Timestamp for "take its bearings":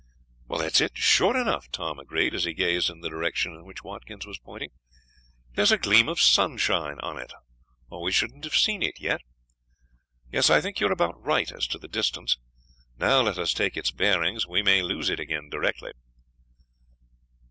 13.53-14.47